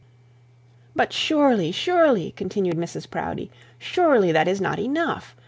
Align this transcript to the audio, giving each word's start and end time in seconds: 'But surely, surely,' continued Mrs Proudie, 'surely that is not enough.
'But 0.95 1.13
surely, 1.13 1.71
surely,' 1.71 2.31
continued 2.31 2.75
Mrs 2.75 3.07
Proudie, 3.07 3.51
'surely 3.77 4.31
that 4.31 4.47
is 4.47 4.59
not 4.59 4.79
enough. 4.79 5.35